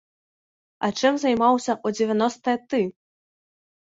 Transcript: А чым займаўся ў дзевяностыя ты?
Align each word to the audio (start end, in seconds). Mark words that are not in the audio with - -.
А 0.87 0.89
чым 0.99 1.13
займаўся 1.23 1.73
ў 1.85 1.99
дзевяностыя 1.99 2.57
ты? 2.73 2.81